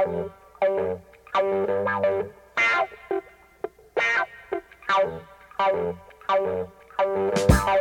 Thank 0.00 0.30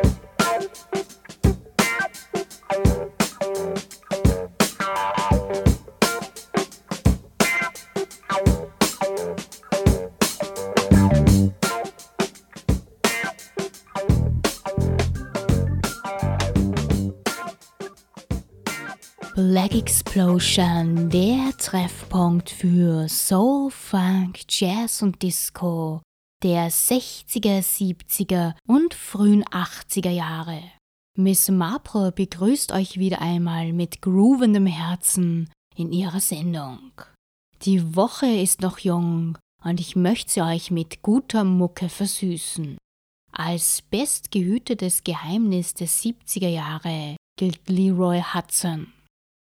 you. 0.04 0.19
Black 19.70 19.82
Explosion, 19.82 21.10
der 21.10 21.52
Treffpunkt 21.58 22.50
für 22.50 23.08
Soul, 23.08 23.70
Funk, 23.70 24.40
Jazz 24.50 25.02
und 25.02 25.22
Disco 25.22 26.02
der 26.42 26.72
60er, 26.72 27.60
70er 27.60 28.56
und 28.66 28.94
frühen 28.94 29.44
80er 29.44 30.10
Jahre. 30.10 30.64
Miss 31.18 31.50
Marple 31.50 32.12
begrüßt 32.12 32.72
euch 32.72 32.98
wieder 32.98 33.22
einmal 33.22 33.74
mit 33.74 34.02
groovendem 34.02 34.66
Herzen 34.66 35.52
in 35.76 35.92
ihrer 35.92 36.22
Sendung. 36.22 36.92
Die 37.64 37.96
Woche 37.96 38.28
ist 38.28 38.62
noch 38.62 38.80
jung 38.80 39.38
und 39.64 39.80
ich 39.80 39.96
möchte 39.96 40.32
sie 40.32 40.42
euch 40.42 40.72
mit 40.72 41.02
guter 41.02 41.44
Mucke 41.44 41.90
versüßen. 41.90 42.78
Als 43.32 43.84
bestgehütetes 43.84 45.04
Geheimnis 45.04 45.74
der 45.74 45.88
70er 45.88 46.50
Jahre 46.50 47.18
gilt 47.38 47.70
Leroy 47.70 48.22
Hudson. 48.34 48.94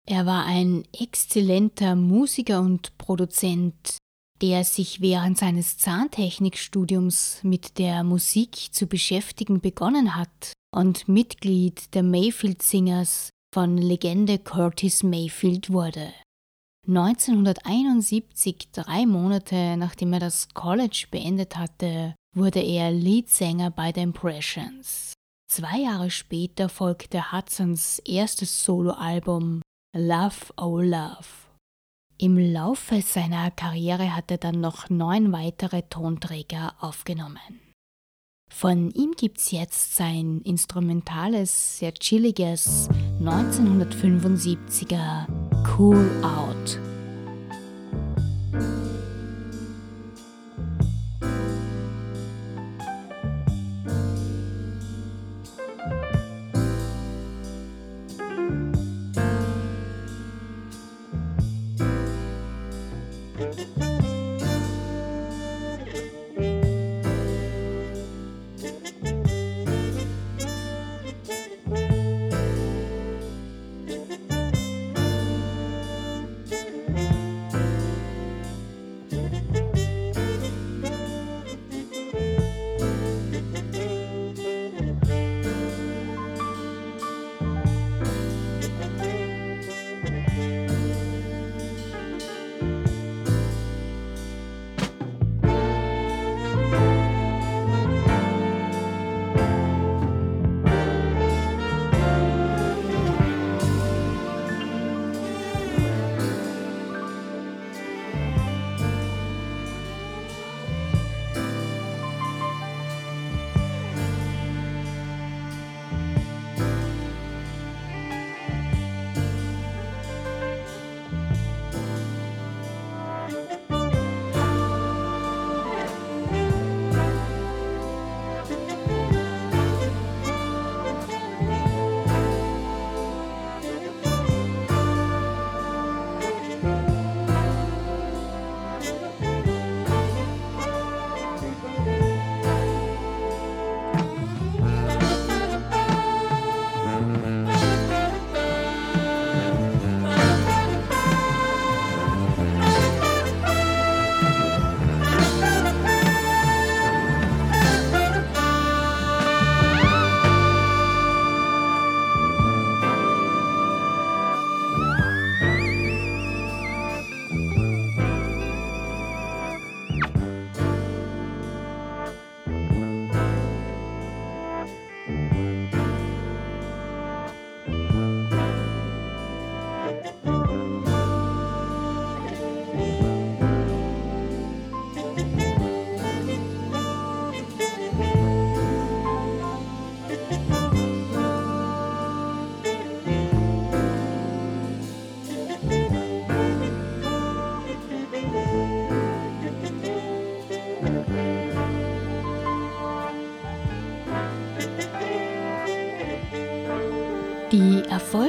Er 0.06 0.26
war 0.26 0.44
ein 0.44 0.84
exzellenter 0.92 1.94
Musiker 1.94 2.60
und 2.60 2.96
Produzent, 2.98 3.96
der 4.42 4.64
sich 4.64 5.00
während 5.00 5.38
seines 5.38 5.78
Zahntechnikstudiums 5.78 7.40
mit 7.42 7.78
der 7.78 8.04
Musik 8.04 8.74
zu 8.74 8.86
beschäftigen 8.86 9.60
begonnen 9.60 10.14
hat 10.14 10.52
und 10.74 11.08
Mitglied 11.08 11.94
der 11.94 12.02
Mayfield 12.02 12.62
Singers 12.62 13.30
von 13.54 13.78
Legende 13.78 14.38
Curtis 14.38 15.02
Mayfield 15.02 15.72
wurde. 15.72 16.12
1971, 16.86 18.72
drei 18.72 19.06
Monate 19.06 19.76
nachdem 19.78 20.12
er 20.12 20.20
das 20.20 20.48
College 20.52 21.06
beendet 21.10 21.56
hatte, 21.56 22.14
wurde 22.36 22.60
er 22.60 22.90
Leadsänger 22.90 23.70
bei 23.70 23.90
The 23.94 24.02
Impressions. 24.02 25.14
Zwei 25.50 25.78
Jahre 25.78 26.10
später 26.10 26.68
folgte 26.68 27.32
Hudsons 27.32 28.00
erstes 28.00 28.64
Soloalbum 28.64 29.62
Love 29.96 30.52
Oh 30.56 30.80
Love. 30.80 31.46
Im 32.18 32.36
Laufe 32.36 33.00
seiner 33.00 33.52
Karriere 33.52 34.16
hat 34.16 34.28
er 34.32 34.38
dann 34.38 34.60
noch 34.60 34.90
neun 34.90 35.30
weitere 35.30 35.82
Tonträger 35.82 36.74
aufgenommen. 36.80 37.60
Von 38.52 38.90
ihm 38.90 39.12
gibt's 39.12 39.52
jetzt 39.52 39.94
sein 39.94 40.40
instrumentales, 40.40 41.78
sehr 41.78 41.94
chilliges 41.94 42.88
1975er 43.20 45.28
Cool 45.78 46.10
Out. 46.24 46.80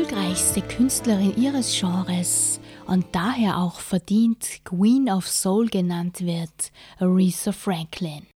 Erfolgreichste 0.05 0.61
Künstlerin 0.61 1.35
ihres 1.35 1.79
Genres 1.79 2.59
und 2.85 3.07
daher 3.13 3.57
auch 3.57 3.79
verdient 3.79 4.63
Queen 4.63 5.09
of 5.09 5.27
Soul 5.27 5.67
genannt 5.67 6.21
wird, 6.21 6.71
Aretha 6.99 7.51
Franklin. 7.51 8.27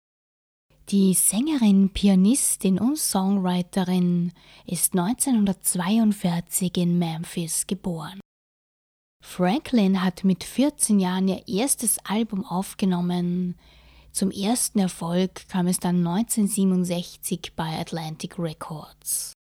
Die 0.89 1.13
Sängerin, 1.13 1.91
Pianistin 1.91 2.79
und 2.79 2.97
Songwriterin 2.97 4.31
ist 4.65 4.97
1942 4.97 6.75
in 6.77 6.97
Memphis 6.97 7.67
geboren. 7.67 8.19
Franklin 9.23 10.01
hat 10.01 10.23
mit 10.23 10.43
14 10.43 10.99
Jahren 10.99 11.27
ihr 11.27 11.47
erstes 11.47 11.99
Album 12.03 12.45
aufgenommen. 12.45 13.55
Zum 14.11 14.31
ersten 14.31 14.79
Erfolg 14.79 15.47
kam 15.49 15.67
es 15.67 15.79
dann 15.79 15.97
1967 16.07 17.53
bei 17.55 17.79
Atlantic 17.79 18.39
Records. 18.39 19.33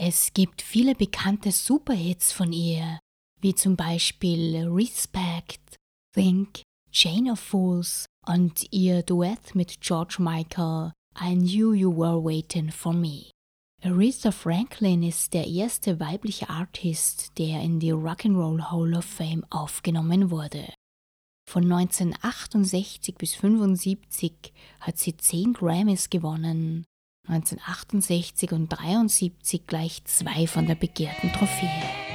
Es 0.00 0.32
gibt 0.32 0.62
viele 0.62 0.94
bekannte 0.94 1.50
Superhits 1.50 2.30
von 2.30 2.52
ihr, 2.52 3.00
wie 3.40 3.52
zum 3.56 3.74
Beispiel 3.74 4.64
Respect, 4.68 5.74
Think, 6.14 6.62
Chain 6.92 7.28
of 7.28 7.40
Fools 7.40 8.06
und 8.24 8.72
ihr 8.72 9.02
Duett 9.02 9.56
mit 9.56 9.80
George 9.80 10.18
Michael 10.20 10.92
I 11.20 11.34
Knew 11.34 11.72
You 11.72 11.96
Were 11.96 12.22
Waiting 12.22 12.70
for 12.70 12.92
Me. 12.92 13.32
Aretha 13.82 14.30
Franklin 14.30 15.02
ist 15.02 15.34
der 15.34 15.48
erste 15.48 15.98
weibliche 15.98 16.48
Artist, 16.48 17.36
der 17.36 17.60
in 17.62 17.80
die 17.80 17.92
Rock'n'Roll 17.92 18.70
Hall 18.70 18.94
of 18.94 19.04
Fame 19.04 19.44
aufgenommen 19.50 20.30
wurde. 20.30 20.72
Von 21.50 21.64
1968 21.64 23.16
bis 23.16 23.34
1975 23.34 24.52
hat 24.78 24.96
sie 24.96 25.16
10 25.16 25.54
Grammys 25.54 26.08
gewonnen, 26.08 26.84
1968 27.28 28.52
und 28.52 28.72
1973 28.72 29.66
gleich 29.66 30.02
zwei 30.04 30.46
von 30.46 30.66
der 30.66 30.74
begehrten 30.74 31.32
Trophäe. 31.32 32.07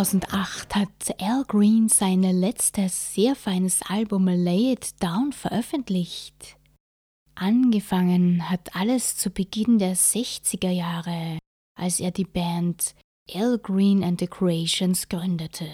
Hat 0.00 1.20
Al 1.20 1.44
Green 1.46 1.90
sein 1.90 2.22
letztes 2.22 3.12
sehr 3.12 3.36
feines 3.36 3.82
Album 3.82 4.28
Lay 4.28 4.72
It 4.72 4.94
Down 5.02 5.30
veröffentlicht. 5.30 6.56
Angefangen 7.34 8.48
hat 8.48 8.74
alles 8.74 9.18
zu 9.18 9.28
Beginn 9.28 9.78
der 9.78 9.94
60er 9.94 10.70
Jahre, 10.70 11.38
als 11.78 12.00
er 12.00 12.12
die 12.12 12.24
Band 12.24 12.94
Al 13.34 13.58
Green 13.58 14.02
and 14.02 14.20
the 14.20 14.26
Creations 14.26 15.06
gründete. 15.06 15.68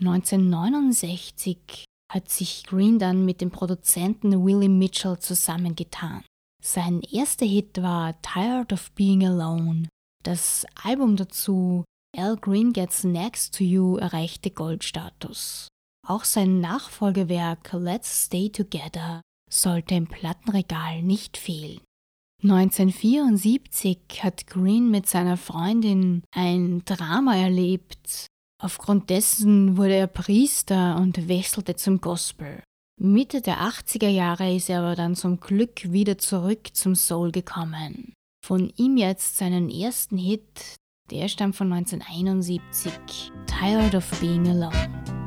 1969 0.00 1.84
hat 2.12 2.28
sich 2.28 2.64
Green 2.64 2.98
dann 2.98 3.24
mit 3.24 3.40
dem 3.40 3.52
Produzenten 3.52 4.44
Willie 4.44 4.68
Mitchell 4.68 5.20
zusammengetan. 5.20 6.24
Sein 6.60 7.00
erster 7.00 7.46
Hit 7.46 7.80
war 7.80 8.20
Tired 8.22 8.72
of 8.72 8.90
Being 8.96 9.24
Alone. 9.24 9.88
Das 10.24 10.66
Album 10.82 11.14
dazu 11.14 11.84
Al 12.18 12.36
Green 12.36 12.72
Gets 12.72 13.04
Next 13.04 13.54
to 13.56 13.64
You 13.64 13.98
erreichte 13.98 14.50
Goldstatus. 14.50 15.68
Auch 16.06 16.24
sein 16.24 16.60
Nachfolgewerk 16.60 17.74
Let's 17.74 18.24
Stay 18.24 18.48
Together 18.48 19.20
sollte 19.50 19.96
im 19.96 20.06
Plattenregal 20.06 21.02
nicht 21.02 21.36
fehlen. 21.36 21.80
1974 22.42 23.98
hat 24.22 24.46
Green 24.46 24.90
mit 24.90 25.06
seiner 25.06 25.36
Freundin 25.36 26.22
ein 26.34 26.82
Drama 26.86 27.36
erlebt. 27.36 28.26
Aufgrund 28.62 29.10
dessen 29.10 29.76
wurde 29.76 29.96
er 29.96 30.06
Priester 30.06 30.96
und 30.96 31.28
wechselte 31.28 31.76
zum 31.76 32.00
Gospel. 32.00 32.62
Mitte 32.98 33.42
der 33.42 33.60
80er 33.60 34.08
Jahre 34.08 34.54
ist 34.54 34.70
er 34.70 34.80
aber 34.80 34.94
dann 34.96 35.16
zum 35.16 35.38
Glück 35.38 35.92
wieder 35.92 36.16
zurück 36.16 36.70
zum 36.72 36.94
Soul 36.94 37.30
gekommen. 37.30 38.14
Von 38.42 38.72
ihm 38.76 38.96
jetzt 38.96 39.36
seinen 39.36 39.68
ersten 39.68 40.16
Hit, 40.16 40.76
der 41.10 41.28
stammt 41.28 41.56
von 41.56 41.72
1971. 41.72 43.32
Tired 43.46 43.94
of 43.94 44.20
Being 44.20 44.48
Alone. 44.48 45.25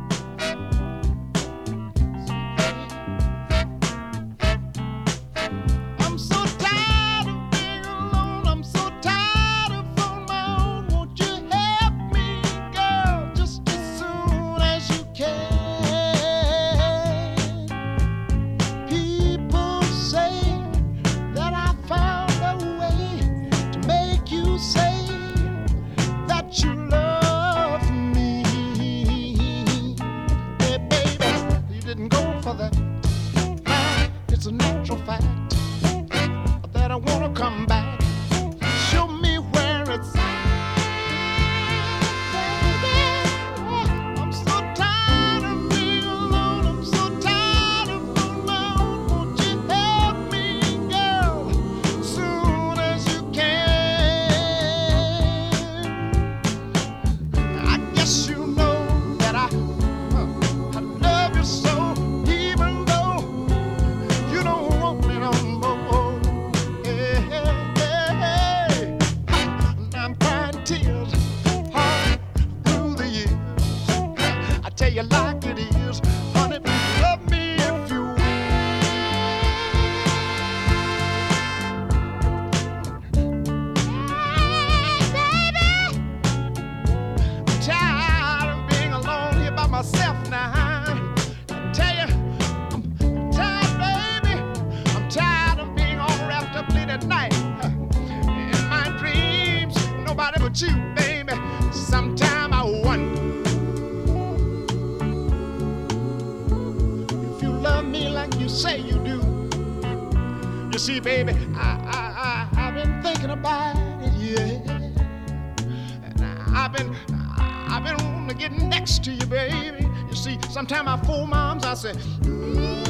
I've 116.70 116.78
been, 116.78 116.96
I've 117.10 117.84
been 117.84 117.98
wanting 117.98 118.28
to 118.28 118.36
get 118.36 118.52
next 118.52 119.04
to 119.06 119.12
you, 119.12 119.26
baby. 119.26 119.90
You 120.08 120.16
see, 120.16 120.38
sometimes 120.52 120.88
I 120.88 120.98
fool 121.04 121.26
moms, 121.26 121.66
I 121.66 121.74
say, 121.74 121.94
mm, 121.94 122.89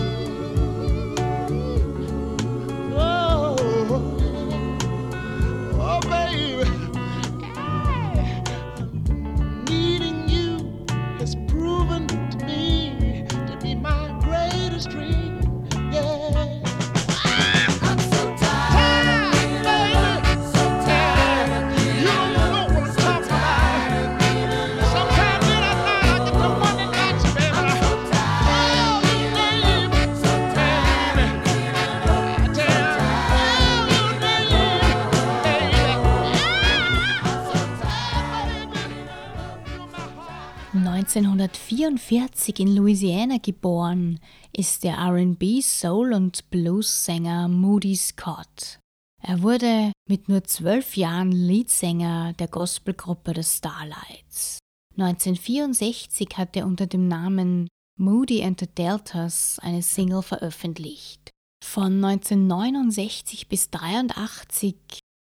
in 42.60 42.76
Louisiana 42.76 43.38
geboren, 43.42 44.20
ist 44.56 44.84
der 44.84 45.00
RB, 45.00 45.62
Soul 45.62 46.14
und 46.14 46.48
Blues-Sänger 46.52 47.48
Moody 47.48 47.96
Scott. 47.96 48.80
Er 49.24 49.42
wurde 49.42 49.92
mit 50.08 50.30
nur 50.30 50.44
zwölf 50.44 50.96
Jahren 50.96 51.32
Leadsänger 51.32 52.34
der 52.34 52.48
Gospelgruppe 52.48 53.34
The 53.36 53.44
Starlights. 53.44 54.60
1964 54.98 56.30
hat 56.38 56.56
er 56.56 56.68
unter 56.68 56.86
dem 56.86 57.08
Namen 57.08 57.68
Moody 57.98 58.44
and 58.44 58.60
the 58.60 58.68
Deltas 58.68 59.58
eine 59.64 59.82
Single 59.82 60.22
veröffentlicht. 60.22 61.32
Von 61.66 62.04
1969 62.04 63.50
bis 63.50 63.70
1983 63.74 64.76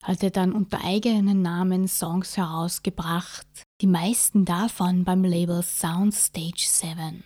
hat 0.04 0.22
er 0.22 0.30
dann 0.30 0.52
unter 0.52 0.84
eigenen 0.84 1.40
Namen 1.40 1.88
Songs 1.88 2.36
herausgebracht, 2.36 3.64
die 3.80 3.86
meisten 3.86 4.44
davon 4.44 5.04
beim 5.04 5.22
Label 5.22 5.62
Soundstage 5.62 6.66
7. 6.66 7.22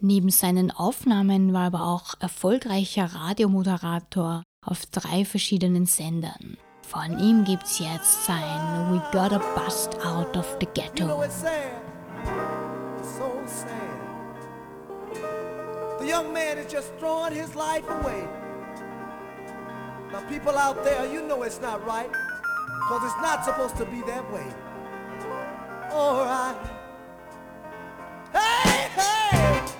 Neben 0.00 0.30
seinen 0.30 0.70
Aufnahmen 0.70 1.52
war 1.52 1.62
er 1.62 1.66
aber 1.66 1.82
auch 1.82 2.14
erfolgreicher 2.20 3.06
Radiomoderator 3.16 4.44
auf 4.64 4.86
drei 4.86 5.24
verschiedenen 5.24 5.86
Sendern. 5.86 6.56
Von 6.86 7.18
ihm 7.18 7.42
gibt's 7.44 7.80
jetzt 7.80 8.26
sein 8.26 8.92
We 8.92 9.02
Gotta 9.10 9.38
Bust 9.56 9.96
Out 10.06 10.36
of 10.36 10.56
the 10.60 10.68
Ghetto. 10.72 11.02
You 11.02 11.06
know 11.06 11.22
it's 11.22 11.40
sad. 11.40 11.82
It's 12.98 13.16
so 13.16 13.32
sad. 13.44 13.72
The 15.98 16.06
young 16.06 16.32
man 16.32 16.58
is 16.58 16.72
just 16.72 16.96
throwing 17.00 17.34
his 17.34 17.56
life 17.56 17.88
away. 17.88 18.22
Now 20.12 20.22
people 20.28 20.56
out 20.56 20.84
there, 20.84 21.12
you 21.12 21.26
know 21.26 21.42
it's 21.42 21.60
not 21.60 21.84
right. 21.84 22.10
Cause 22.88 23.02
it's 23.04 23.20
not 23.20 23.44
supposed 23.44 23.76
to 23.78 23.84
be 23.84 24.00
that 24.06 24.32
way. 24.32 24.46
Alright. 25.90 26.56
Hey, 28.32 28.88
hey! 28.94 29.77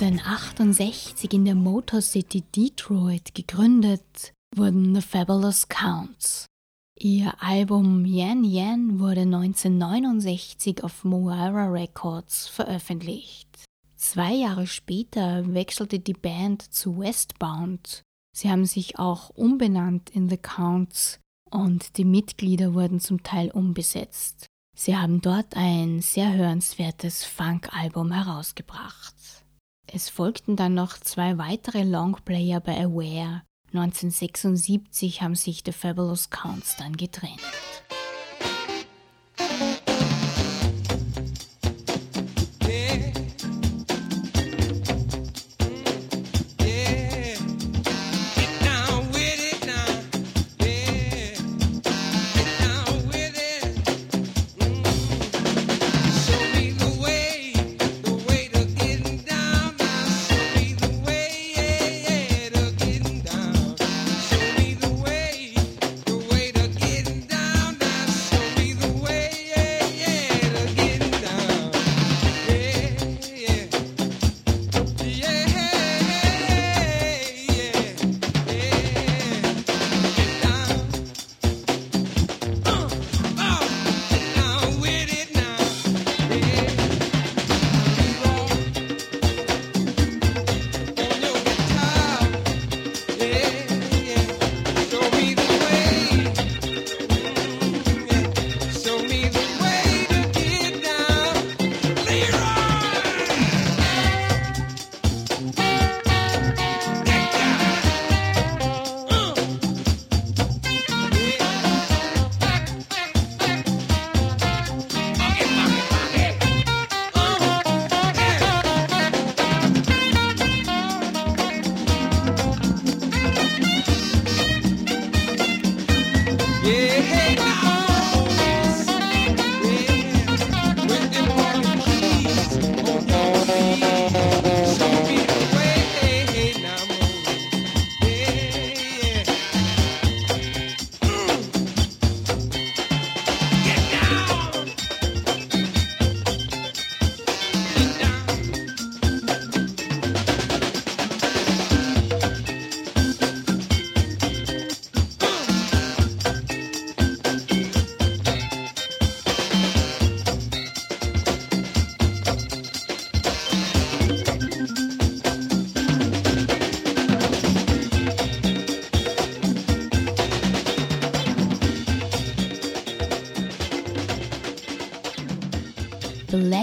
1968 0.00 1.32
in 1.32 1.44
der 1.44 1.54
Motor 1.54 2.00
City 2.00 2.42
Detroit 2.56 3.34
gegründet 3.34 4.32
wurden 4.54 4.94
The 4.94 5.02
Fabulous 5.02 5.68
Counts. 5.68 6.46
Ihr 6.98 7.34
Album 7.40 8.04
Yan 8.04 8.44
Yan 8.44 8.98
wurde 8.98 9.22
1969 9.22 10.82
auf 10.82 11.04
Moira 11.04 11.66
Records 11.66 12.48
veröffentlicht. 12.48 13.48
Zwei 13.96 14.32
Jahre 14.32 14.66
später 14.66 15.52
wechselte 15.52 15.98
die 15.98 16.14
Band 16.14 16.62
zu 16.62 16.98
Westbound. 16.98 18.02
Sie 18.34 18.50
haben 18.50 18.64
sich 18.64 18.98
auch 18.98 19.30
umbenannt 19.30 20.10
in 20.10 20.28
The 20.28 20.38
Counts 20.38 21.20
und 21.50 21.96
die 21.96 22.04
Mitglieder 22.04 22.74
wurden 22.74 23.00
zum 23.00 23.22
Teil 23.22 23.50
umbesetzt. 23.50 24.46
Sie 24.76 24.96
haben 24.96 25.20
dort 25.20 25.56
ein 25.56 26.00
sehr 26.00 26.32
hörenswertes 26.32 27.24
Funk-Album 27.24 28.12
herausgebracht. 28.12 29.14
Es 29.86 30.08
folgten 30.08 30.56
dann 30.56 30.74
noch 30.74 30.96
zwei 30.98 31.36
weitere 31.36 31.82
Longplayer 31.82 32.60
bei 32.60 32.84
Aware. 32.84 33.42
1976 33.72 35.22
haben 35.22 35.34
sich 35.34 35.62
The 35.64 35.72
Fabulous 35.72 36.30
Counts 36.30 36.76
dann 36.76 36.96
getrennt. 36.96 37.40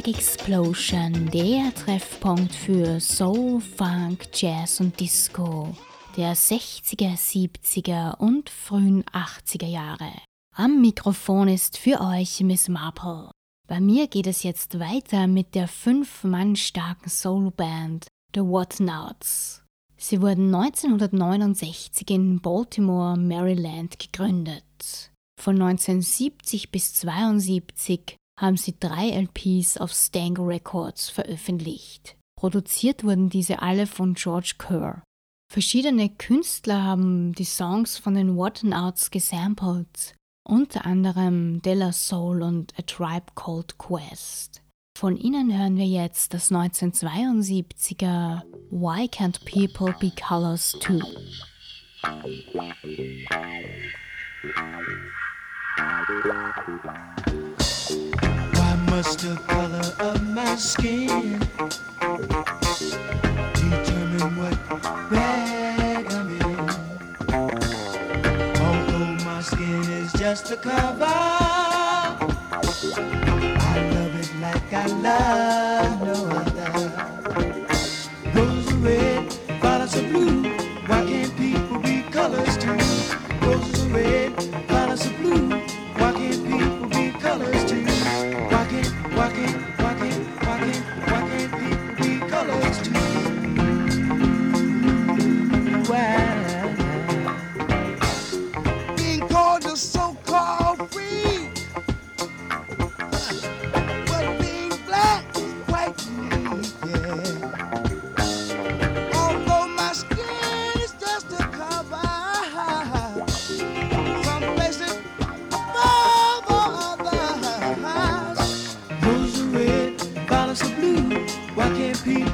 Explosion, 0.08 1.30
der 1.32 1.74
Treffpunkt 1.76 2.56
für 2.56 3.00
Soul, 3.00 3.60
Funk, 3.62 4.28
Jazz 4.34 4.80
und 4.80 5.00
Disco 5.00 5.76
der 6.17 6.36
60er, 6.36 7.15
70er 7.15 8.17
und 8.17 8.50
frühen 8.50 9.04
80er 9.04 9.67
Jahre. 9.67 10.12
Am 10.56 10.82
Mikrofon 10.82 11.48
ist 11.48 11.78
für 11.78 12.02
euch 12.02 12.41
Miss 12.41 12.67
Marple. 12.67 13.30
Bei 13.67 13.80
mir 13.80 14.08
geht 14.08 14.26
es 14.26 14.41
jetzt 14.41 14.80
weiter 14.80 15.28
mit 15.28 15.54
der 15.54 15.67
fünf 15.67 16.24
Mann 16.24 16.56
starken 16.56 17.10
Soulband 17.10 18.08
The 18.34 18.41
Whatnauts. 18.41 19.63
Sie 19.96 20.22
wurden 20.22 20.54
1969 20.54 22.10
in 22.10 22.41
Baltimore, 22.41 23.15
Maryland 23.15 24.00
gegründet. 24.00 25.12
Von 25.39 25.62
1970 25.62 26.72
bis 26.72 27.04
1972 27.04 28.15
haben 28.38 28.58
sie 28.58 28.76
drei 28.80 29.10
LPs 29.10 29.78
auf 29.78 29.91
Stango 29.91 30.43
Records 30.43 31.10
veröffentlicht. 31.10 32.15
Produziert 32.39 33.04
wurden 33.04 33.30
diese 33.30 33.62
alle 33.62 33.88
von 33.88 34.13
George 34.13 34.56
Kerr. 34.60 35.02
Verschiedene 35.52 36.10
Künstler 36.10 36.84
haben 36.84 37.34
die 37.34 37.45
Songs 37.45 37.97
von 37.97 38.13
den 38.13 38.36
Whatnauts 38.38 39.12
gesampelt, 39.12 40.13
unter 40.47 40.86
anderem 40.86 41.62
Della 41.62 41.93
Soul 41.93 42.43
und 42.43 42.78
A 42.78 42.84
Tribe 42.84 43.32
Called 43.34 43.78
Quest. 43.78 44.62
Von 44.97 45.15
ihnen 45.15 45.56
hören 45.58 45.78
wir 45.78 45.86
jetzt 45.86 46.34
das 46.34 46.52
1972er 46.52 48.41
Why 48.71 49.06
Can't 49.06 49.39
People 49.45 49.95
Be 50.00 50.12
Colors 50.19 50.71
Too? 50.80 51.00
Must 58.98 59.20
the 59.20 59.36
color 59.46 60.10
of 60.10 60.28
my 60.34 60.56
skin 60.56 61.38
determine 63.54 64.36
what 64.40 64.58
bag 65.12 66.12
I'm 66.14 66.30
in? 66.42 66.70
Although 68.60 69.24
my 69.24 69.40
skin 69.42 69.84
is 70.02 70.12
just 70.14 70.52
a 70.52 70.58
cover 70.58 71.06
I 71.06 72.20
love 73.94 74.16
it 74.16 74.32
like 74.42 74.74
I 74.74 74.88
love 74.88 75.87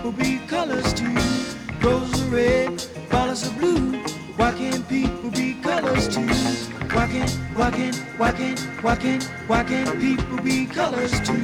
people 0.03 0.21
be 0.21 0.37
colors 0.47 0.93
too? 0.93 1.15
Roses 1.81 2.23
are 2.23 2.35
red, 2.35 2.81
violets 3.09 3.47
are 3.47 3.57
blue. 3.57 3.97
Why 4.35 4.51
can't 4.51 4.85
people 4.89 5.31
be 5.31 5.53
colors 5.61 6.09
too? 6.09 6.27
Why 6.93 7.07
can't, 7.07 7.31
why 7.55 7.71
can't, 7.71 7.95
why 8.17 8.31
can't, 8.33 8.59
why 8.83 8.95
can't, 8.97 9.23
why 9.47 9.63
can't 9.63 9.97
people 10.01 10.37
be 10.43 10.65
colors 10.65 11.11
too? 11.21 11.41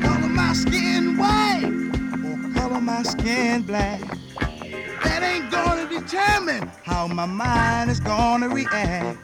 Color 0.00 0.28
my 0.28 0.52
skin 0.52 1.16
white 1.18 1.64
or 2.24 2.54
color 2.54 2.80
my 2.80 3.02
skin 3.02 3.62
black. 3.62 4.00
That 5.02 5.24
ain't 5.24 5.50
gonna 5.50 5.88
determine 5.88 6.70
how 6.84 7.08
my 7.08 7.26
mind 7.26 7.90
is 7.90 7.98
gonna 7.98 8.48
react. 8.48 9.18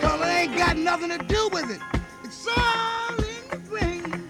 Color 0.00 0.26
ain't 0.26 0.56
got 0.56 0.76
nothing 0.76 1.10
to 1.10 1.18
do 1.18 1.48
with 1.52 1.70
it. 1.70 1.80
It's 2.24 2.48
all 2.48 3.14
in 3.14 3.48
the 3.48 3.58
brain. 3.70 4.28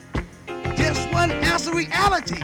Just 0.76 1.10
one 1.10 1.30
ounce 1.44 1.66
of 1.66 1.74
reality 1.74 2.42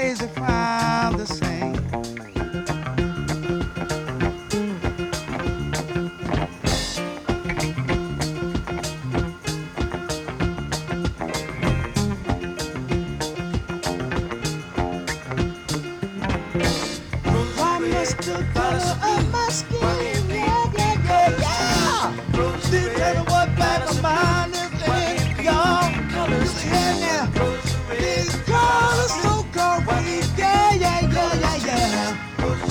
crazy 0.00 0.26
crowd 0.28 1.18
the 1.18 1.26
same. 1.26 2.19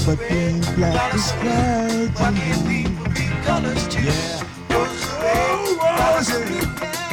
But 0.10 0.18
being 0.28 0.60
black 0.76 1.14
is 1.14 1.30
Why 1.34 2.12
black. 2.18 2.34
can't 2.34 2.68
people 2.68 3.06
be 3.14 3.26
colors 3.46 3.88
too? 3.90 4.02
Yeah. 4.02 4.42
Roses 4.74 5.06
red, 5.22 5.78
violets 5.78 6.32
blue. 6.34 6.66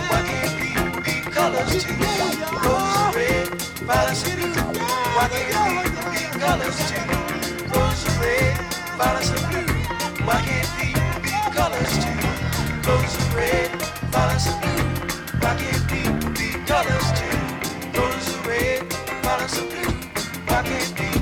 Why 0.08 0.20
can't 0.24 0.52
people 0.56 1.00
be 1.04 1.16
colors 1.28 1.84
too? 1.84 1.92
Roses 2.64 3.12
red, 3.14 3.48
violets 3.84 4.22
blue. 4.24 4.48
Why 5.12 5.28
can't 5.28 5.60
people 5.76 6.08
be 6.08 6.24
colors 6.40 6.78
too? 6.88 7.04
Roses 7.76 8.16
red, 8.16 8.56
violets 8.96 9.30
blue. 9.44 9.68
Why 10.24 10.40
can't 10.40 10.68
people 10.80 11.20
be 11.20 11.36
colors 11.52 11.94
too? 12.00 12.16
Roses 12.88 13.28
red, 13.36 13.68
violets 14.08 14.48
blue. 14.56 14.84
Why 15.44 15.52
can't 15.60 15.84
people 15.92 16.30
be 16.32 16.48
colors 16.64 17.08
too? 17.12 17.36
Roses 17.92 18.38
red, 18.48 18.80
violets 19.20 19.60
blue. 19.60 19.92
Why 20.48 20.62
can't 20.64 20.90
people 20.96 21.15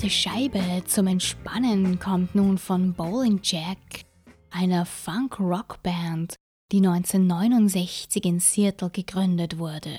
perfekte 0.00 0.10
Scheibe 0.10 0.84
zum 0.86 1.06
Entspannen 1.08 1.98
kommt 1.98 2.34
nun 2.34 2.56
von 2.56 2.94
Bowling 2.94 3.40
Jack, 3.42 4.06
einer 4.50 4.86
Funk-Rock-Band, 4.86 6.36
die 6.72 6.78
1969 6.78 8.24
in 8.24 8.40
Seattle 8.40 8.88
gegründet 8.88 9.58
wurde. 9.58 9.98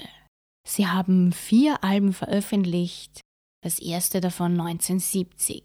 Sie 0.68 0.88
haben 0.88 1.32
vier 1.32 1.84
Alben 1.84 2.14
veröffentlicht, 2.14 3.22
das 3.64 3.78
erste 3.78 4.22
davon 4.22 4.60
1970. 4.60 5.64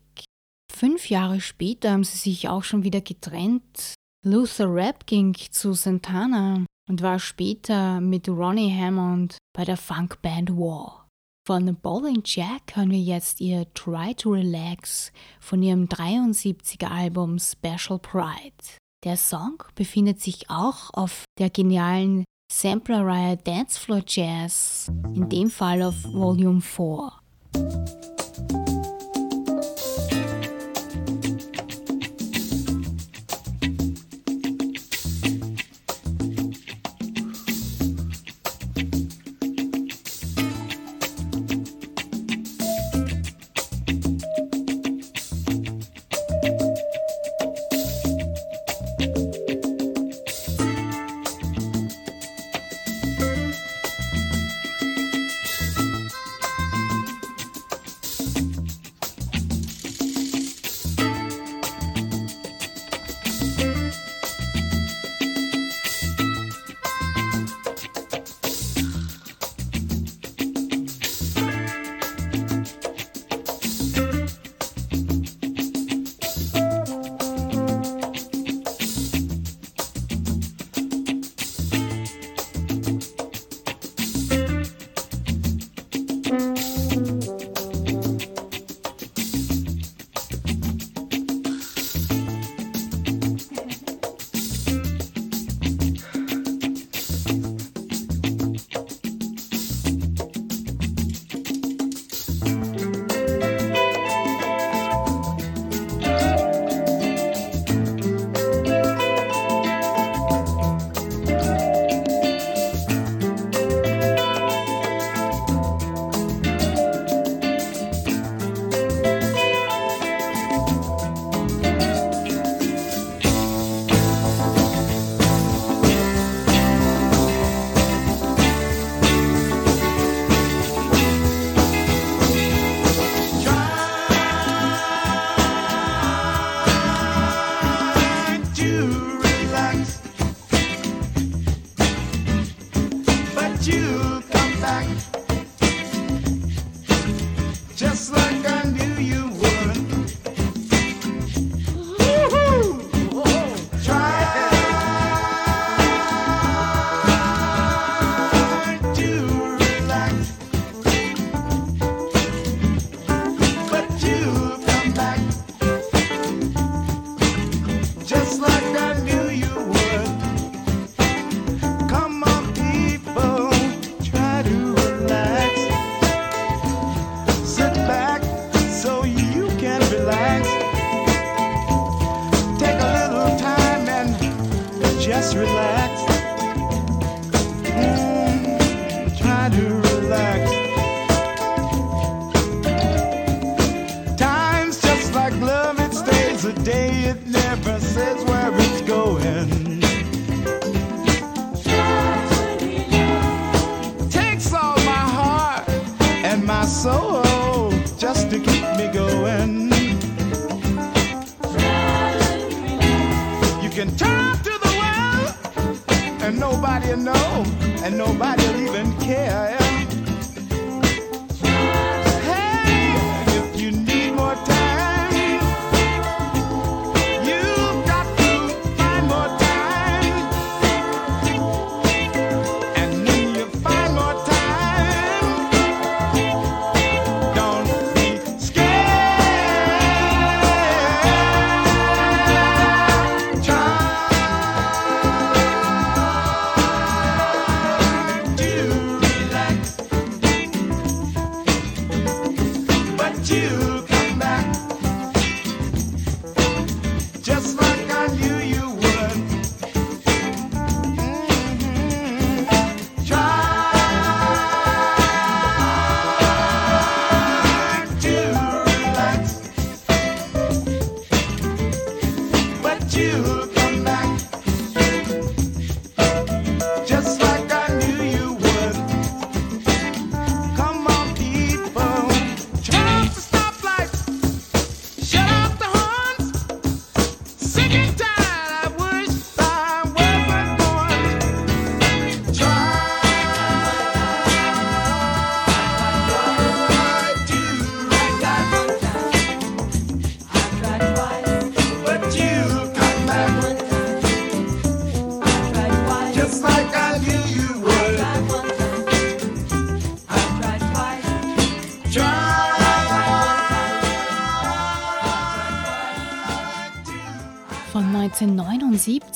Fünf 0.70 1.08
Jahre 1.08 1.40
später 1.40 1.92
haben 1.92 2.04
sie 2.04 2.18
sich 2.18 2.48
auch 2.48 2.62
schon 2.62 2.82
wieder 2.82 3.00
getrennt. 3.00 3.94
Luther 4.22 4.66
Rapp 4.68 5.06
ging 5.06 5.34
zu 5.34 5.72
Santana 5.72 6.66
und 6.90 7.00
war 7.00 7.18
später 7.20 8.02
mit 8.02 8.28
Ronnie 8.28 8.74
Hammond 8.74 9.38
bei 9.56 9.64
der 9.64 9.78
Funkband 9.78 10.50
War. 10.50 11.05
Von 11.46 11.76
Bowling 11.76 12.22
Jack 12.24 12.74
hören 12.74 12.90
wir 12.90 12.98
jetzt 12.98 13.40
ihr 13.40 13.72
Try 13.72 14.16
to 14.16 14.30
Relax 14.30 15.12
von 15.38 15.62
ihrem 15.62 15.84
73er 15.84 16.88
Album 16.88 17.38
Special 17.38 18.00
Pride. 18.00 18.80
Der 19.04 19.16
Song 19.16 19.62
befindet 19.76 20.20
sich 20.20 20.50
auch 20.50 20.92
auf 20.92 21.22
der 21.38 21.50
genialen 21.50 22.24
Sampler-Reihe 22.52 23.36
Dancefloor 23.36 24.02
Jazz, 24.08 24.90
in 25.14 25.28
dem 25.28 25.48
Fall 25.48 25.82
auf 25.82 25.94
Volume 26.02 26.60
4. 26.60 28.15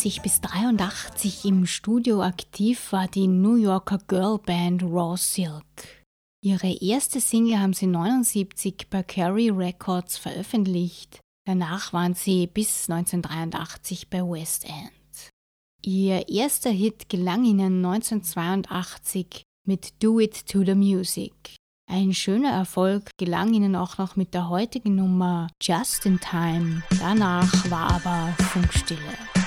1979 0.01 0.23
bis 0.23 0.37
1983 0.43 1.45
im 1.45 1.67
Studio 1.67 2.23
aktiv 2.23 2.91
war 2.91 3.07
die 3.07 3.27
New 3.27 3.57
Yorker 3.57 3.99
Girlband 4.09 4.83
Raw 4.83 5.15
Silk. 5.19 5.63
Ihre 6.43 6.73
erste 6.81 7.21
Single 7.21 7.59
haben 7.59 7.75
sie 7.75 7.85
1979 7.85 8.87
bei 8.89 9.03
Carey 9.03 9.51
Records 9.51 10.17
veröffentlicht. 10.17 11.21
Danach 11.47 11.93
waren 11.93 12.15
sie 12.15 12.47
bis 12.47 12.89
1983 12.89 14.09
bei 14.09 14.23
West 14.23 14.65
End. 14.65 15.31
Ihr 15.83 16.27
erster 16.31 16.71
Hit 16.71 17.11
gelang 17.11 17.45
ihnen 17.45 17.85
1982 17.85 19.43
mit 19.67 20.03
Do 20.03 20.19
It 20.19 20.47
to 20.47 20.65
the 20.65 20.75
Music. 20.75 21.35
Ein 21.91 22.15
schöner 22.15 22.53
Erfolg 22.53 23.11
gelang 23.19 23.53
ihnen 23.53 23.77
auch 23.77 23.99
noch 23.99 24.17
mit 24.17 24.33
der 24.33 24.49
heutigen 24.49 24.95
Nummer 24.95 25.49
Just 25.61 26.07
in 26.07 26.19
Time. 26.21 26.83
Danach 27.01 27.53
war 27.71 27.91
aber 27.97 28.33
Funkstille. 28.45 29.40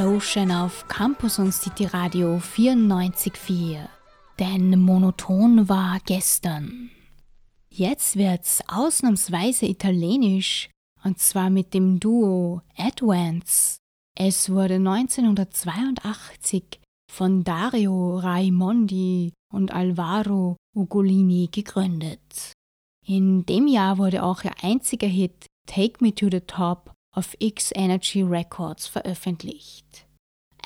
Explosion 0.00 0.50
auf 0.50 0.88
Campus 0.88 1.38
und 1.38 1.52
City 1.52 1.84
Radio 1.84 2.38
94.4. 2.38 3.86
Denn 4.38 4.80
monoton 4.80 5.68
war 5.68 5.98
gestern. 6.06 6.90
Jetzt 7.68 8.16
wird's 8.16 8.62
ausnahmsweise 8.66 9.66
italienisch 9.66 10.70
und 11.04 11.18
zwar 11.18 11.50
mit 11.50 11.74
dem 11.74 12.00
Duo 12.00 12.62
Advance. 12.78 13.76
Es 14.16 14.48
wurde 14.48 14.76
1982 14.76 16.80
von 17.12 17.44
Dario 17.44 18.20
Raimondi 18.20 19.34
und 19.52 19.70
Alvaro 19.70 20.56
Ugolini 20.74 21.50
gegründet. 21.52 22.54
In 23.06 23.44
dem 23.44 23.66
Jahr 23.66 23.98
wurde 23.98 24.22
auch 24.22 24.44
ihr 24.44 24.54
einziger 24.62 25.08
Hit 25.08 25.44
Take 25.66 26.02
Me 26.02 26.14
to 26.14 26.28
the 26.30 26.40
Top 26.40 26.94
auf 27.14 27.36
X 27.38 27.70
Energy 27.74 28.22
Records 28.22 28.86
veröffentlicht. 28.86 30.06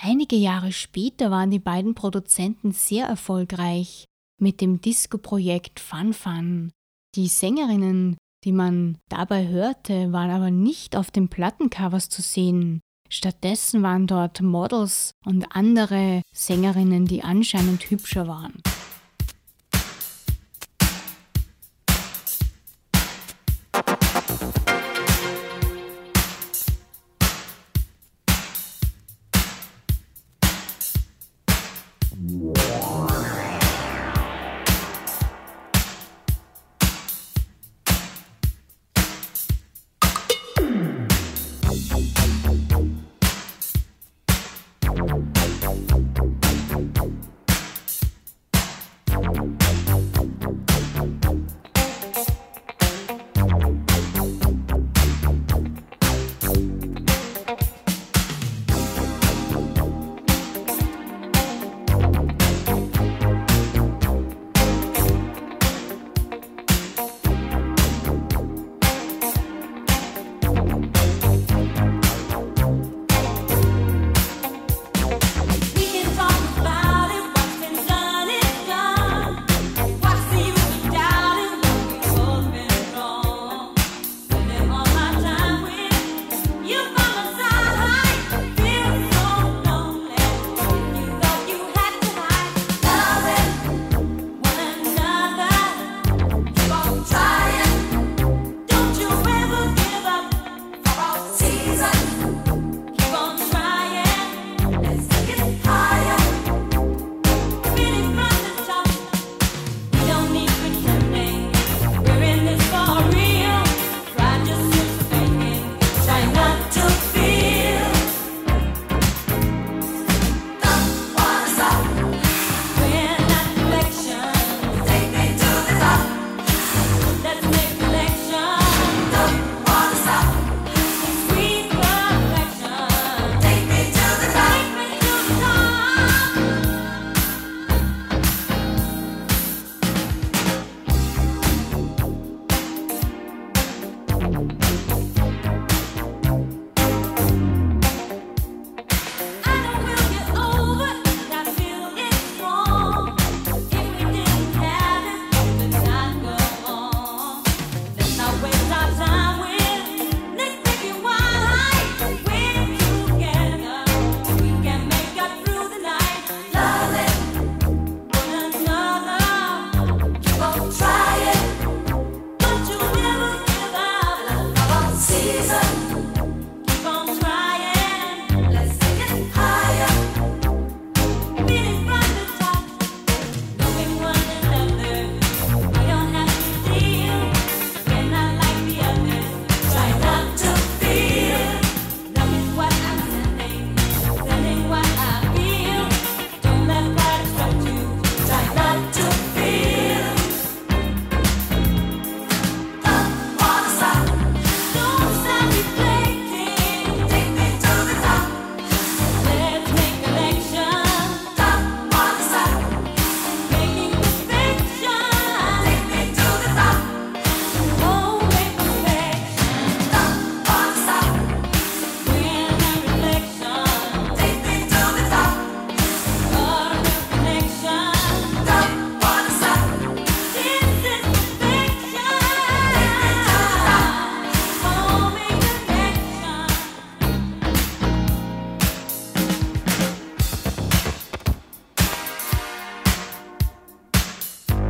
Einige 0.01 0.37
Jahre 0.37 0.73
später 0.73 1.31
waren 1.31 1.51
die 1.51 1.59
beiden 1.59 1.95
Produzenten 1.95 2.73
sehr 2.73 3.07
erfolgreich 3.07 4.05
mit 4.41 4.61
dem 4.61 4.81
Disco-Projekt 4.81 5.81
Fun 5.81 6.13
Fun. 6.13 6.73
Die 7.15 7.29
Sängerinnen, 7.29 8.17
die 8.45 8.53
man 8.53 8.99
dabei 9.09 9.47
hörte, 9.49 10.13
waren 10.13 10.31
aber 10.31 10.51
nicht 10.51 10.97
auf 10.97 11.11
den 11.11 11.29
Plattencovers 11.29 12.09
zu 12.09 12.23
sehen. 12.23 12.81
Stattdessen 13.09 13.83
waren 13.83 14.07
dort 14.07 14.41
Models 14.41 15.13
und 15.25 15.55
andere 15.55 16.23
Sängerinnen, 16.35 17.07
die 17.07 17.23
anscheinend 17.23 17.89
hübscher 17.91 18.27
waren. 18.27 18.61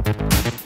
Bye. 0.04 0.63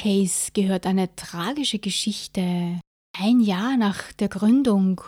Barcase 0.00 0.52
gehört 0.54 0.86
eine 0.86 1.14
tragische 1.14 1.78
Geschichte. 1.78 2.80
Ein 3.18 3.40
Jahr 3.40 3.76
nach 3.76 4.12
der 4.12 4.28
Gründung, 4.28 5.02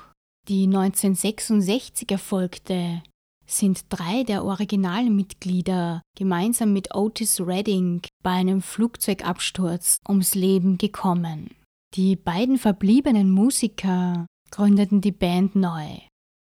die 0.49 0.65
1966 0.65 2.11
erfolgte, 2.11 3.03
sind 3.47 3.87
drei 3.89 4.23
der 4.25 4.45
Originalmitglieder 4.45 6.03
gemeinsam 6.15 6.75
mit 6.75 6.95
Otis 6.95 7.41
Redding 7.41 8.03
bei 8.23 8.33
einem 8.33 8.61
Flugzeugabsturz 8.61 9.97
ums 10.07 10.35
Leben 10.35 10.77
gekommen. 10.77 11.55
Die 11.95 12.15
beiden 12.15 12.59
verbliebenen 12.59 13.31
Musiker 13.31 14.27
gründeten 14.51 15.01
die 15.01 15.13
Band 15.13 15.57
neu. 15.57 16.01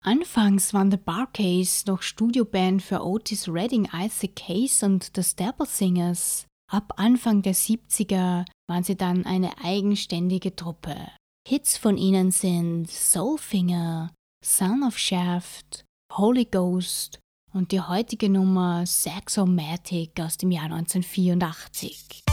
Anfangs 0.02 0.74
waren 0.74 0.90
The 0.90 0.98
Barcase 0.98 1.84
noch 1.86 2.02
Studioband 2.02 2.82
für 2.82 3.02
Otis 3.02 3.48
Redding, 3.48 3.88
Isaac 3.94 4.36
Case 4.36 4.84
und 4.84 5.12
The 5.14 5.22
Staple 5.22 5.66
Singers. 5.66 6.46
Ab 6.70 6.94
Anfang 6.96 7.42
der 7.42 7.54
70er 7.54 8.44
waren 8.68 8.84
sie 8.84 8.96
dann 8.96 9.26
eine 9.26 9.58
eigenständige 9.62 10.56
Truppe. 10.56 10.96
Hits 11.46 11.76
von 11.76 11.96
ihnen 11.96 12.30
sind 12.30 12.90
Soulfinger, 12.90 14.10
Son 14.44 14.82
of 14.82 14.98
Shaft, 14.98 15.84
Holy 16.12 16.46
Ghost 16.46 17.20
und 17.52 17.72
die 17.72 17.80
heutige 17.80 18.30
Nummer 18.30 18.86
Saxomatic 18.86 20.18
aus 20.20 20.38
dem 20.38 20.50
Jahr 20.50 20.64
1984. 20.64 22.24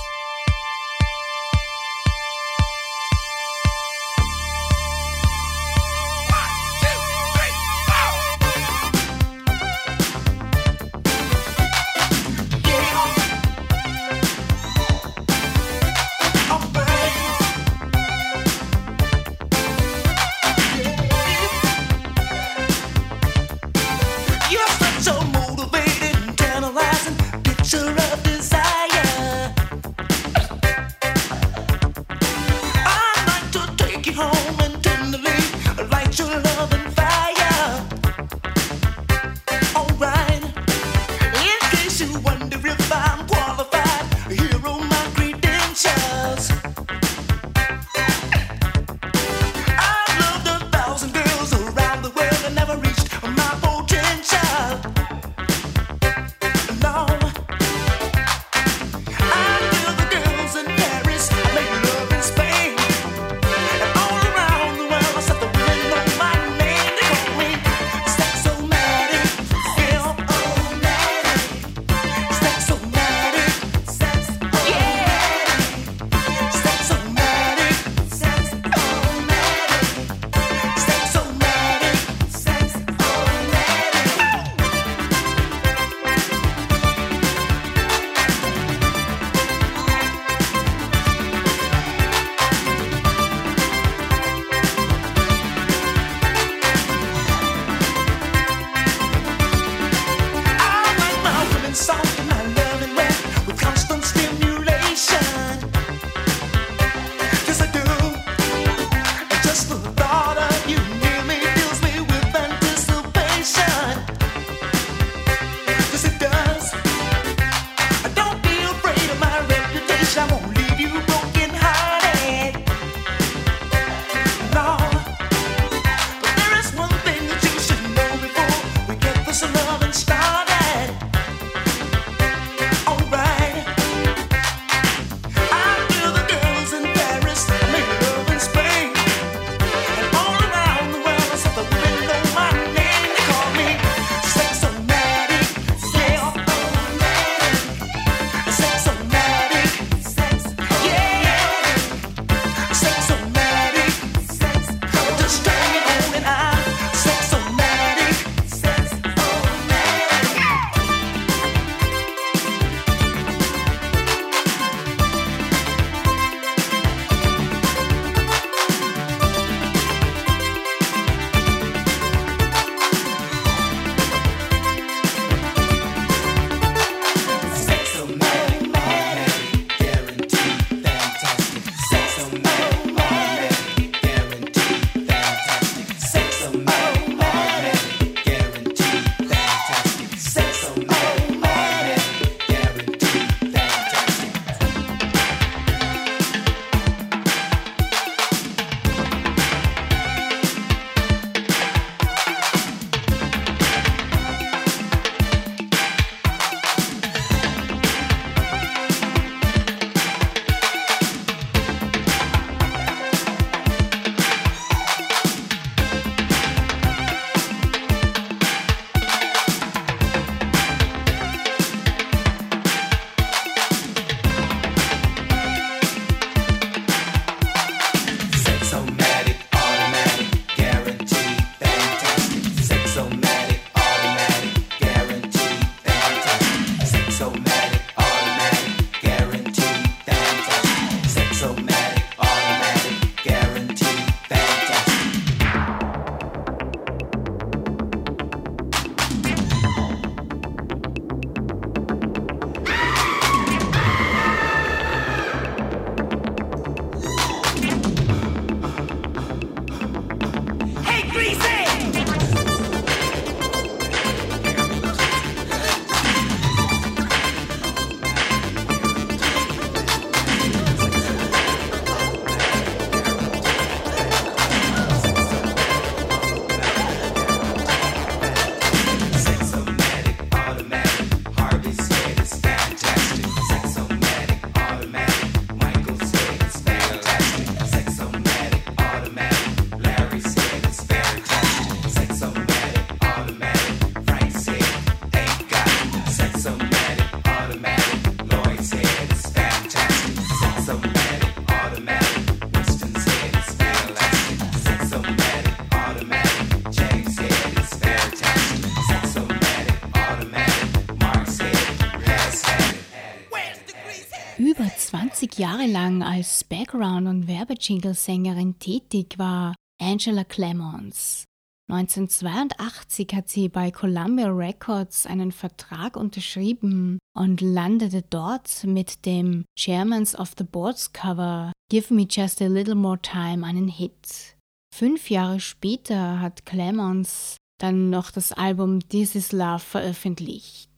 20 315.61 315.67
Jahre 315.67 315.67
lang 315.67 316.01
als 316.01 316.43
Background- 316.43 317.07
und 317.07 317.27
Werbejingle-Sängerin 317.27 318.57
tätig 318.57 319.17
war 319.17 319.53
Angela 319.79 320.23
Clemons. 320.23 321.25
1982 321.69 323.07
hat 323.13 323.29
sie 323.29 323.47
bei 323.47 323.69
Columbia 323.69 324.29
Records 324.29 325.05
einen 325.05 325.31
Vertrag 325.31 325.97
unterschrieben 325.97 326.97
und 327.15 327.41
landete 327.41 328.01
dort 328.09 328.63
mit 328.65 329.05
dem 329.05 329.45
Chairmans 329.57 330.15
of 330.15 330.33
the 330.37 330.43
Boards 330.43 330.93
Cover 330.93 331.51
Give 331.69 331.93
Me 331.93 332.07
Just 332.09 332.41
a 332.41 332.47
Little 332.47 332.75
More 332.75 332.99
Time 332.99 333.45
einen 333.45 333.67
Hit. 333.67 334.35
Fünf 334.75 335.09
Jahre 335.09 335.39
später 335.39 336.19
hat 336.19 336.45
Clemons 336.45 337.37
dann 337.59 337.91
noch 337.91 338.09
das 338.09 338.31
Album 338.31 338.79
This 338.89 339.15
Is 339.15 339.31
Love 339.31 339.59
veröffentlicht. 339.59 340.70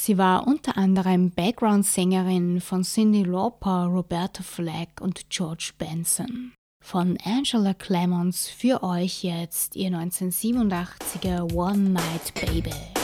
Sie 0.00 0.16
war 0.16 0.46
unter 0.46 0.78
anderem 0.78 1.32
Background-Sängerin 1.32 2.60
von 2.60 2.84
Cyndi 2.84 3.24
Lauper, 3.24 3.86
Roberta 3.86 4.42
Flack 4.44 5.00
und 5.00 5.28
George 5.28 5.72
Benson. 5.76 6.52
Von 6.82 7.18
Angela 7.24 7.74
Clemons 7.74 8.48
für 8.48 8.84
euch 8.84 9.24
jetzt 9.24 9.74
ihr 9.74 9.90
1987er 9.90 11.52
One 11.52 11.90
Night 11.90 12.32
Baby. 12.34 12.97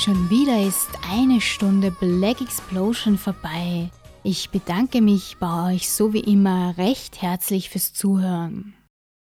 Schon 0.00 0.30
wieder 0.30 0.66
ist 0.66 0.88
eine 1.10 1.42
Stunde 1.42 1.90
Black 1.90 2.40
Explosion 2.40 3.18
vorbei. 3.18 3.90
Ich 4.22 4.48
bedanke 4.48 5.02
mich 5.02 5.36
bei 5.38 5.74
euch 5.74 5.90
so 5.90 6.14
wie 6.14 6.20
immer 6.20 6.74
recht 6.78 7.20
herzlich 7.20 7.68
fürs 7.68 7.92
Zuhören. 7.92 8.72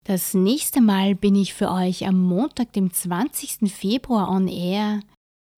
Das 0.06 0.32
nächste 0.32 0.80
Mal 0.80 1.14
bin 1.14 1.34
ich 1.34 1.52
für 1.52 1.70
euch 1.70 2.06
am 2.06 2.18
Montag, 2.22 2.72
dem 2.72 2.90
20. 2.90 3.70
Februar 3.70 4.30
on 4.30 4.48
Air 4.48 5.00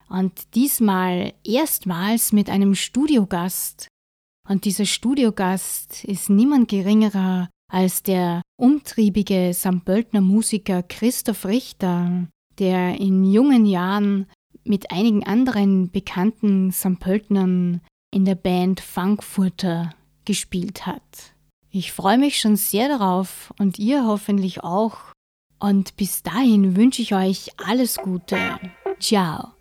und 0.09 0.53
diesmal 0.57 1.33
erstmals 1.45 2.33
mit 2.33 2.51
einem 2.51 2.75
Studiogast. 2.75 3.87
Und 4.49 4.65
dieser 4.65 4.85
Studiogast 4.85 6.03
ist 6.03 6.29
niemand 6.29 6.69
geringerer 6.69 7.51
als 7.71 8.03
der 8.03 8.43
umtriebige 8.61 9.53
St. 9.55 9.85
Pöltner 9.85 10.23
Musiker 10.23 10.83
Christoph 10.83 11.47
Richter, 11.47 12.27
der 12.59 12.99
in 12.99 13.23
jungen 13.23 13.65
Jahren 13.65 14.27
mit 14.65 14.91
einigen 14.91 15.25
anderen 15.27 15.91
bekannten 15.91 16.71
Sampöltnern 16.71 17.81
in 18.11 18.25
der 18.25 18.35
Band 18.35 18.81
Frankfurter 18.81 19.91
gespielt 20.25 20.87
hat. 20.87 21.35
Ich 21.71 21.93
freue 21.93 22.19
mich 22.19 22.39
schon 22.39 22.57
sehr 22.57 22.89
darauf 22.89 23.53
und 23.59 23.79
ihr 23.79 24.07
hoffentlich 24.07 24.63
auch. 24.63 24.99
Und 25.59 25.97
bis 25.97 26.23
dahin 26.23 26.77
wünsche 26.77 27.03
ich 27.03 27.15
euch 27.15 27.51
alles 27.59 27.97
Gute. 27.97 28.39
Ciao. 29.01 29.55